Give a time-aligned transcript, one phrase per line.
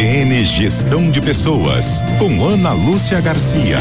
[0.00, 3.76] CBN Gestão de Pessoas, com Ana Lúcia Garcia.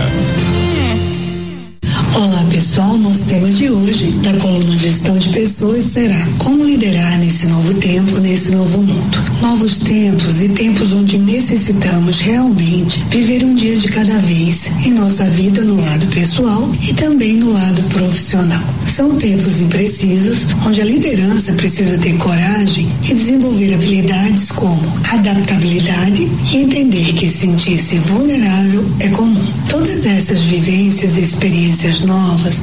[2.14, 7.48] Olá pessoal, nosso tema de hoje da coluna Gestão de Pessoas será como liderar nesse
[7.48, 9.18] novo tempo, nesse novo mundo.
[9.42, 15.24] Novos tempos e tempos onde necessitamos realmente viver um dia de cada vez em nossa
[15.24, 18.68] vida no lado pessoal e também no lado profissional.
[18.86, 26.58] São tempos imprecisos onde a liderança precisa ter coragem e desenvolver habilidades como adaptabilidade e
[26.58, 29.46] entender que sentir-se vulnerável é comum.
[29.70, 32.62] Todas essas vivências e experiências novas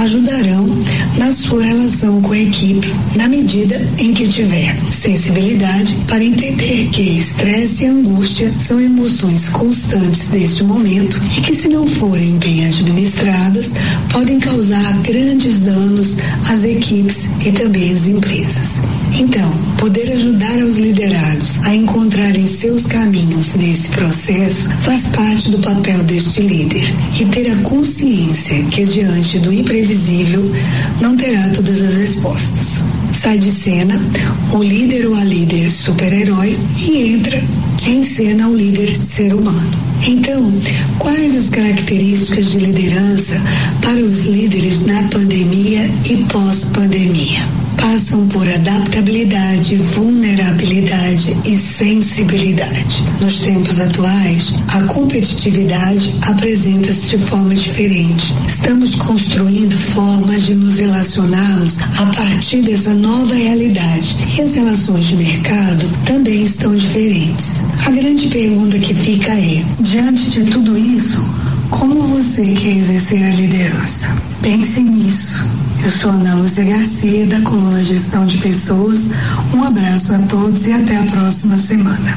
[0.00, 0.66] ajudarão
[1.16, 7.02] na sua relação com a equipe, na medida em que tiver sensibilidade para entender que
[7.02, 13.72] estresse e angústia são emoções constantes deste momento e que, se não forem bem administradas,
[14.12, 16.18] podem causar grandes danos
[16.50, 18.82] às equipes e também às empresas.
[19.18, 26.02] Então, poder ajudar os liderados a encontrarem seus caminhos nesse processo faz parte do papel
[26.02, 30.42] deste líder e ter a consciência que diante do imprevisível
[31.00, 32.84] não terá todas as respostas.
[33.12, 33.94] Sai de cena
[34.52, 37.40] o líder ou a líder super-herói e entra
[37.86, 39.70] em cena o líder ser humano.
[40.04, 40.52] Então,
[40.98, 43.40] quais as características de liderança
[43.80, 46.83] para os líderes na pandemia e pós-pandemia?
[47.94, 53.04] Passam por adaptabilidade, vulnerabilidade e sensibilidade.
[53.20, 58.34] Nos tempos atuais, a competitividade apresenta-se de forma diferente.
[58.48, 65.16] Estamos construindo formas de nos relacionarmos a partir dessa nova realidade e as relações de
[65.16, 67.62] mercado também estão diferentes.
[67.86, 71.24] A grande pergunta que fica é: diante de tudo isso,
[71.70, 74.08] como você quer exercer a liderança?
[74.42, 75.53] Pense nisso.
[75.84, 79.10] Eu sou Ana Lúcia Garcia, da coluna Gestão de Pessoas.
[79.54, 82.16] Um abraço a todos e até a próxima semana.